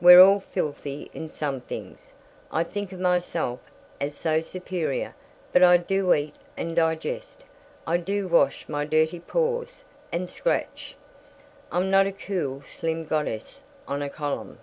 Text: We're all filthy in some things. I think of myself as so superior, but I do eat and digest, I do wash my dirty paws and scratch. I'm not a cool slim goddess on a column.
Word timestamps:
We're 0.00 0.22
all 0.22 0.38
filthy 0.38 1.10
in 1.12 1.28
some 1.28 1.60
things. 1.60 2.12
I 2.52 2.62
think 2.62 2.92
of 2.92 3.00
myself 3.00 3.58
as 4.00 4.14
so 4.16 4.40
superior, 4.40 5.16
but 5.52 5.64
I 5.64 5.78
do 5.78 6.14
eat 6.14 6.36
and 6.56 6.76
digest, 6.76 7.42
I 7.84 7.96
do 7.96 8.28
wash 8.28 8.68
my 8.68 8.84
dirty 8.84 9.18
paws 9.18 9.82
and 10.12 10.30
scratch. 10.30 10.94
I'm 11.72 11.90
not 11.90 12.06
a 12.06 12.12
cool 12.12 12.60
slim 12.62 13.04
goddess 13.04 13.64
on 13.88 14.00
a 14.00 14.08
column. 14.08 14.60